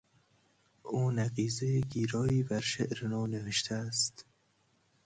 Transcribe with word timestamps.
او 0.83 1.11
نقیضهی 1.11 1.81
گیرایی 1.81 2.43
بر 2.43 2.59
شعر 2.59 3.07
نو 3.07 3.27
نوشته 3.27 3.75
است. 3.75 4.25